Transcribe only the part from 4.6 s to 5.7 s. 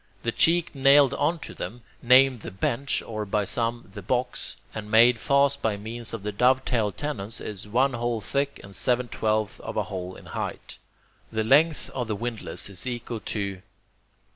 and made fast